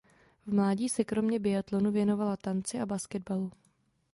V 0.47 0.53
mládí 0.53 0.89
se 0.89 1.03
kromě 1.03 1.39
biatlonu 1.39 1.91
věnovala 1.91 2.37
tanci 2.37 2.79
a 2.79 2.85
basketbalu. 2.85 3.51